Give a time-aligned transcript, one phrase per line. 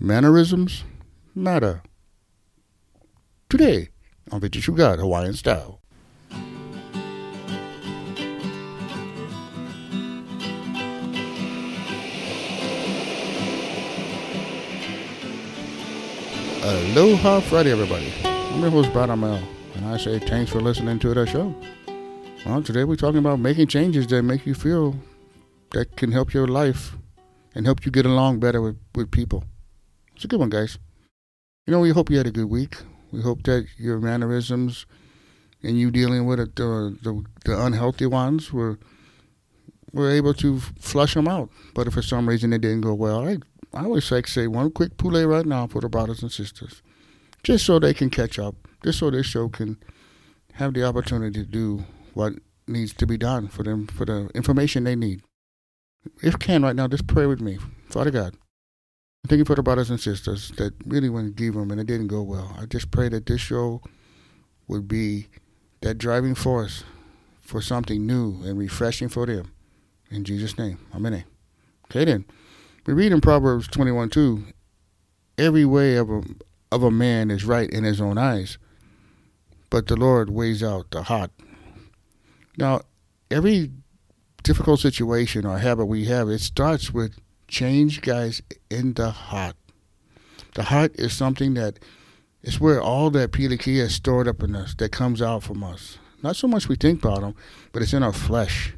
[0.00, 0.84] Mannerisms
[1.34, 1.82] matter.
[3.48, 3.88] Today
[4.30, 5.80] on Vintage God Hawaiian Style.
[16.62, 18.12] Aloha Friday, everybody.
[18.22, 19.42] I'm your host, Brad Amel,
[19.74, 21.52] and I say thanks for listening to the show.
[22.46, 24.94] Well, today we're talking about making changes that make you feel
[25.72, 26.96] that can help your life
[27.56, 29.42] and help you get along better with, with people.
[30.18, 30.80] It's a good one, guys.
[31.64, 32.78] You know, we hope you had a good week.
[33.12, 34.84] We hope that your mannerisms
[35.62, 38.80] and you dealing with it, the, the, the unhealthy ones were
[39.92, 41.50] were able to flush them out.
[41.72, 43.36] But if for some reason it didn't go well, I,
[43.72, 46.82] I always like say one quick pule right now for the brothers and sisters,
[47.44, 49.76] just so they can catch up, just so this show can
[50.54, 52.32] have the opportunity to do what
[52.66, 55.22] needs to be done for them, for the information they need.
[56.24, 57.58] If can right now, just pray with me.
[57.88, 58.34] Father God,
[59.26, 61.86] thank you for the brothers and sisters that really went to give them and it
[61.86, 62.54] didn't go well.
[62.58, 63.82] I just pray that this show
[64.66, 65.28] would be
[65.80, 66.84] that driving force
[67.40, 69.52] for something new and refreshing for them.
[70.10, 71.24] In Jesus' name, amen.
[71.86, 72.24] Okay, then.
[72.86, 74.44] We read in Proverbs 21 2
[75.36, 76.22] Every way of a,
[76.72, 78.58] of a man is right in his own eyes,
[79.70, 81.30] but the Lord weighs out the heart.
[82.56, 82.80] Now,
[83.30, 83.70] every
[84.42, 87.18] difficult situation or habit we have, it starts with
[87.48, 89.56] change, guys, in the heart.
[90.54, 91.78] The heart is something that
[92.42, 95.98] it's where all that pilikia is stored up in us that comes out from us.
[96.22, 97.34] Not so much we think about them,
[97.72, 98.74] but it's in our flesh.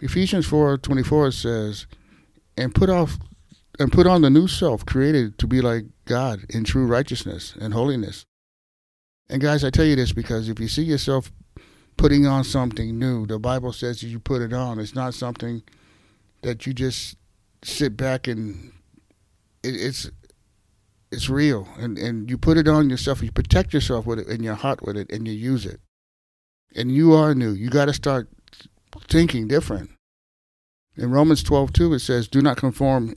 [0.00, 1.86] Ephesians four twenty four says,
[2.56, 3.18] "And put off,
[3.78, 7.72] and put on the new self, created to be like God in true righteousness and
[7.72, 8.24] holiness."
[9.28, 11.32] And guys, I tell you this because if you see yourself
[11.96, 14.78] putting on something new, the Bible says you put it on.
[14.78, 15.62] It's not something
[16.42, 17.16] that you just
[17.62, 18.72] sit back and
[19.62, 20.10] it, it's
[21.10, 23.22] it's real, and and you put it on yourself.
[23.22, 25.80] You protect yourself with it in your heart with it, and you use it.
[26.74, 27.50] And you are new.
[27.50, 28.28] You got to start
[29.08, 29.90] thinking different.
[30.96, 33.14] In Romans 12, 2, it says, Do not conform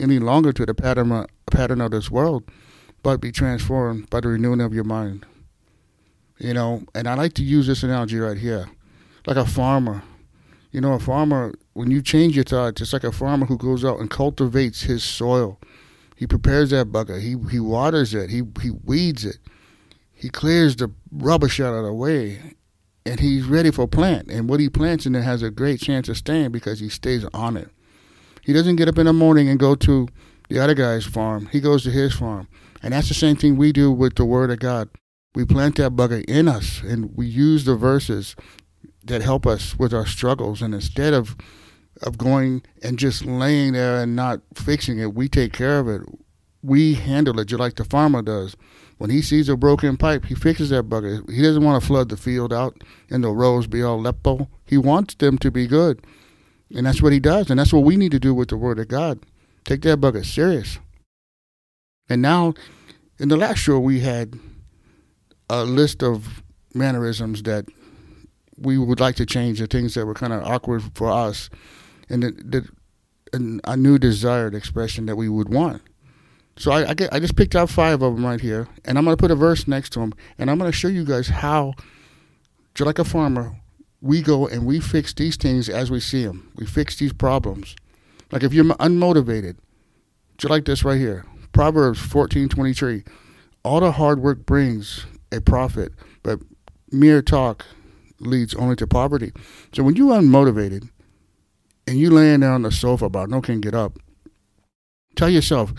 [0.00, 2.44] any longer to the pattern, pattern of this world,
[3.02, 5.26] but be transformed by the renewing of your mind.
[6.38, 8.68] You know, and I like to use this analogy right here.
[9.26, 10.02] Like a farmer.
[10.70, 13.84] You know, a farmer, when you change your thoughts, it's like a farmer who goes
[13.84, 15.60] out and cultivates his soil.
[16.16, 17.22] He prepares that bucket.
[17.22, 18.30] He he waters it.
[18.30, 19.38] He he weeds it.
[20.12, 22.56] He clears the rubbish out of the way
[23.06, 24.28] and he's ready for plant.
[24.28, 27.24] And what he plants in it has a great chance of staying because he stays
[27.32, 27.70] on it.
[28.42, 30.08] He doesn't get up in the morning and go to
[30.48, 31.46] the other guy's farm.
[31.52, 32.48] He goes to his farm.
[32.82, 34.88] And that's the same thing we do with the Word of God.
[35.36, 38.34] We plant that bucket in us and we use the verses
[39.04, 40.60] that help us with our struggles.
[40.60, 41.36] And instead of
[42.02, 46.02] of going and just laying there and not fixing it, we take care of it.
[46.62, 48.56] We handle it just like the farmer does.
[48.98, 51.30] When he sees a broken pipe, he fixes that bucket.
[51.30, 54.48] He doesn't want to flood the field out and the rows be all lepo.
[54.66, 56.04] He wants them to be good.
[56.74, 57.48] And that's what he does.
[57.48, 59.20] And that's what we need to do with the Word of God.
[59.64, 60.78] Take that bucket serious.
[62.08, 62.54] And now,
[63.18, 64.38] in the last show, we had
[65.48, 66.42] a list of
[66.74, 67.66] mannerisms that
[68.56, 71.48] we would like to change, the things that were kind of awkward for us,
[72.08, 72.68] and the, the,
[73.32, 75.82] and a new desired expression that we would want.
[76.56, 79.04] So I, I, get, I just picked out five of them right here, and I'm
[79.04, 81.28] going to put a verse next to them, and I'm going to show you guys
[81.28, 81.74] how,
[82.74, 83.60] just like a farmer,
[84.00, 86.50] we go and we fix these things as we see them.
[86.56, 87.76] We fix these problems.
[88.30, 89.56] Like if you're unmotivated,
[90.36, 93.06] just like this right here, Proverbs 14:23,
[93.64, 95.92] all the hard work brings a profit,
[96.22, 96.40] but
[96.92, 97.66] mere talk
[98.20, 99.32] leads only to poverty.
[99.72, 100.88] So when you're unmotivated
[101.88, 103.98] and you laying there on the sofa about no can get up,
[105.16, 105.72] tell yourself,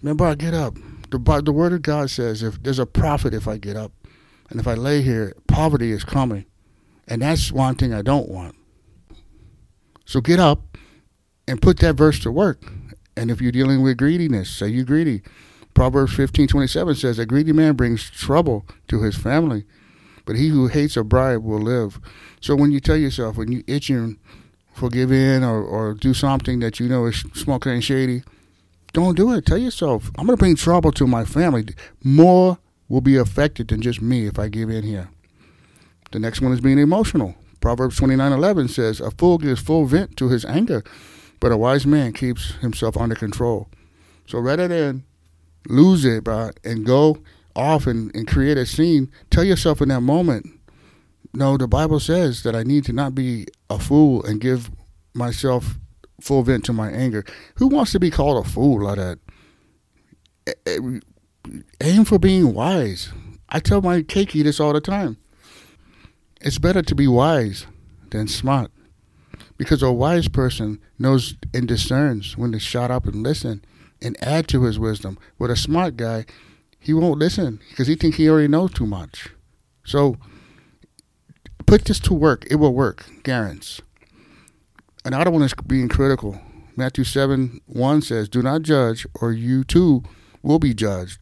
[0.00, 0.76] man, bro, get up.
[1.10, 3.90] The, the word of God says if there's a profit if I get up.
[4.48, 6.46] And if I lay here, poverty is coming.
[7.08, 8.54] And that's one thing I don't want.
[10.04, 10.78] So get up
[11.48, 12.62] and put that verse to work.
[13.16, 15.22] And if you're dealing with greediness, say you're greedy.
[15.74, 19.64] Proverbs 15 27 says, A greedy man brings trouble to his family,
[20.24, 21.98] but he who hates a bribe will live.
[22.40, 24.18] So when you tell yourself, when you itching
[24.76, 28.22] for give in or, or do something that you know is smoking and shady,
[28.92, 29.46] don't do it.
[29.46, 31.66] Tell yourself, I'm going to bring trouble to my family.
[32.02, 32.58] More
[32.88, 35.08] will be affected than just me if I give in here.
[36.12, 37.34] The next one is being emotional.
[37.60, 40.84] Proverbs 29:11 says, "A fool gives full vent to his anger,
[41.40, 43.68] but a wise man keeps himself under control."
[44.26, 45.04] So rather than
[45.68, 46.28] lose it
[46.64, 47.18] and go
[47.56, 50.46] off and, and create a scene, tell yourself in that moment,
[51.34, 54.70] no, the Bible says that I need to not be a fool and give
[55.14, 55.78] myself
[56.20, 57.24] full vent to my anger.
[57.56, 59.18] Who wants to be called a fool like that?
[61.80, 63.10] aim for being wise.
[63.48, 65.16] I tell my keiki this all the time.
[66.40, 67.66] It's better to be wise
[68.10, 68.70] than smart.
[69.56, 73.64] Because a wise person knows and discerns when to shut up and listen
[74.02, 75.18] and add to his wisdom.
[75.38, 76.26] With a smart guy,
[76.78, 79.30] he won't listen because he thinks he already knows too much.
[79.84, 80.16] So
[81.66, 82.46] put this to work.
[82.50, 83.82] It will work, guarantees.
[85.04, 86.40] Another one is being critical.
[86.76, 90.02] Matthew 7 1 says, Do not judge, or you too
[90.42, 91.18] will be judged.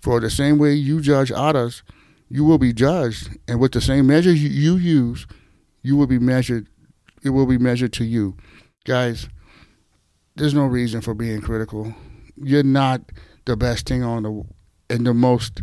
[0.00, 1.82] For the same way you judge others,
[2.28, 3.30] you will be judged.
[3.46, 5.26] And with the same measure you, you use,
[5.82, 6.68] you will be measured.
[7.22, 8.36] It will be measured to you.
[8.84, 9.28] Guys,
[10.36, 11.94] there's no reason for being critical.
[12.36, 13.00] You're not
[13.44, 14.44] the best thing on the
[14.90, 15.62] and the most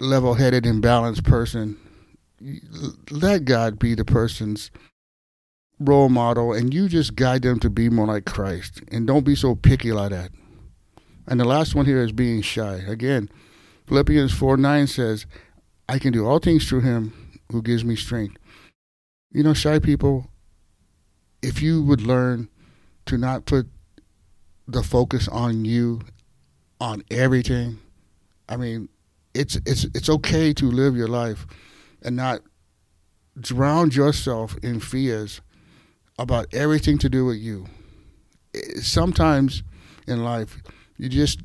[0.00, 1.78] level-headed and balanced person.
[3.10, 4.70] Let God be the person's
[5.78, 8.82] role model, and you just guide them to be more like Christ.
[8.88, 10.30] And don't be so picky like that.
[11.26, 12.74] And the last one here is being shy.
[12.86, 13.30] Again,
[13.86, 15.26] Philippians 4 9 says,
[15.88, 18.36] I can do all things through him who gives me strength.
[19.32, 20.30] You know, shy people,
[21.42, 22.48] if you would learn
[23.06, 23.68] to not put
[24.66, 26.00] the focus on you,
[26.80, 27.78] on everything,
[28.48, 28.88] I mean,
[29.34, 31.46] it's it's it's okay to live your life
[32.04, 32.40] and not
[33.38, 35.40] drown yourself in fears
[36.18, 37.66] about everything to do with you.
[38.54, 39.62] Eh, sometimes
[40.06, 40.58] in life,
[40.96, 41.40] you just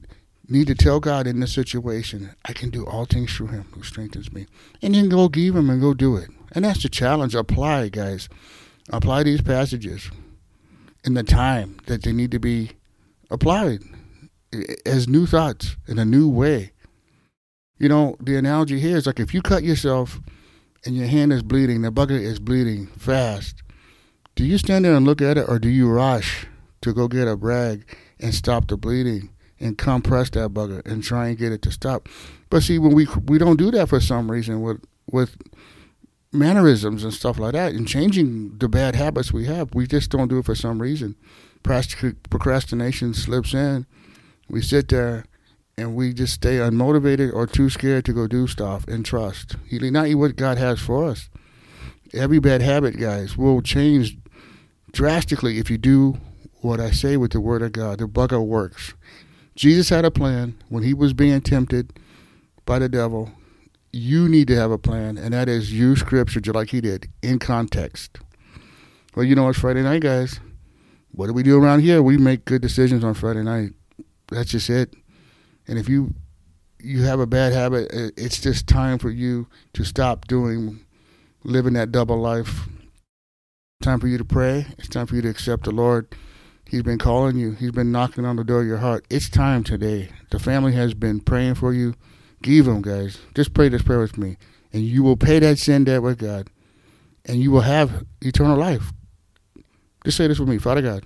[0.48, 3.84] need to tell God in this situation, I can do all things through Him who
[3.84, 4.46] strengthens me.
[4.82, 6.30] And then go give Him and go do it.
[6.52, 7.36] And that's the challenge.
[7.36, 8.30] Apply, guys.
[8.92, 10.10] Apply these passages
[11.04, 12.72] in the time that they need to be
[13.30, 13.82] applied
[14.54, 16.72] eh, as new thoughts in a new way.
[17.78, 20.20] You know, the analogy here is like if you cut yourself
[20.86, 23.64] and your hand is bleeding, the bucket is bleeding fast,
[24.36, 26.48] do you stand there and look at it or do you rush
[26.82, 29.30] to go get a rag and stop the bleeding?
[29.60, 32.08] and compress that bugger and try and get it to stop.
[32.50, 35.38] But see, when we we don't do that for some reason with with
[36.32, 40.28] mannerisms and stuff like that, and changing the bad habits we have, we just don't
[40.28, 41.16] do it for some reason.
[41.64, 43.86] Procrastination slips in.
[44.50, 45.26] We sit there
[45.80, 49.56] and we just stay unmotivated or too scared to go do stuff and trust.
[49.66, 51.30] He not what God has for us.
[52.14, 54.18] Every bad habit, guys, will change
[54.92, 56.18] drastically if you do
[56.62, 58.00] what I say with the Word of God.
[58.00, 58.94] The bugger works.
[59.56, 61.94] Jesus had a plan when he was being tempted
[62.66, 63.32] by the devil.
[63.94, 67.08] You need to have a plan, and that is use scripture just like he did
[67.22, 68.20] in context.
[69.16, 70.40] Well, you know it's Friday night, guys.
[71.12, 72.02] What do we do around here?
[72.02, 73.72] We make good decisions on Friday night.
[74.30, 74.94] That's just it.
[75.70, 76.14] And if you
[76.82, 80.86] you have a bad habit, it's just time for you to stop doing
[81.44, 82.68] living that double life.
[83.82, 84.68] Time for you to pray.
[84.78, 86.14] It's time for you to accept the Lord
[86.70, 87.54] He's been calling you.
[87.54, 89.04] He's been knocking on the door of your heart.
[89.10, 90.10] It's time today.
[90.30, 91.96] The family has been praying for you.
[92.44, 93.18] Give them, guys.
[93.34, 94.38] Just pray this prayer with me.
[94.72, 96.52] And you will pay that sin debt with God.
[97.26, 98.94] And you will have eternal life.
[100.06, 101.04] Just say this with me Father God,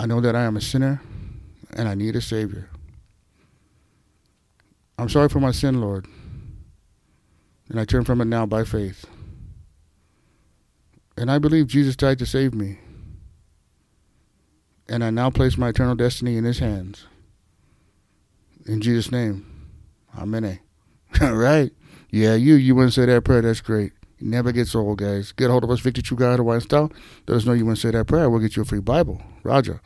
[0.00, 1.00] I know that I am a sinner
[1.76, 2.68] and I need a Savior.
[4.98, 6.06] I'm sorry for my sin, Lord.
[7.68, 9.04] And I turn from it now by faith.
[11.16, 12.78] And I believe Jesus died to save me
[14.88, 17.06] and I now place my eternal destiny in his hands.
[18.66, 19.44] In Jesus' name.
[20.16, 20.58] Amen.
[21.20, 21.70] All right.
[22.10, 23.42] Yeah, you you wouldn't say that prayer.
[23.42, 23.92] That's great.
[24.18, 25.32] It never gets old, guys.
[25.32, 26.90] Get a hold of us, Victor True God, White Style.
[27.26, 28.28] Let us know you to say that prayer.
[28.28, 29.22] We'll get you a free Bible.
[29.42, 29.80] Roger.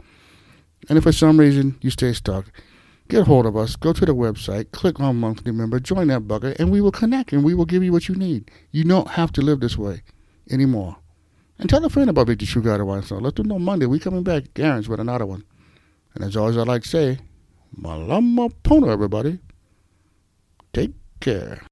[0.88, 2.46] And if for some reason you stay stuck,
[3.12, 3.76] get hold of us.
[3.76, 7.33] Go to the website, click on monthly member, join that bucket, and we will connect
[7.33, 8.50] and we will give you what you need.
[8.71, 10.02] You don't have to live this way
[10.50, 10.97] anymore.
[11.59, 13.21] And tell a friend about Victor True God One song.
[13.21, 15.45] Let them know Monday we coming back, Garens, with another one.
[16.14, 17.19] And as always, I like to say,
[17.78, 19.38] Malama Pono, everybody.
[20.73, 21.62] Take care.